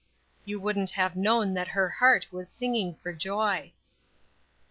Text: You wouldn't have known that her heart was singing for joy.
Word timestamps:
You 0.45 0.59
wouldn't 0.59 0.89
have 0.97 1.15
known 1.15 1.53
that 1.53 1.67
her 1.67 1.87
heart 1.87 2.25
was 2.33 2.49
singing 2.49 2.95
for 3.03 3.13
joy. 3.13 3.71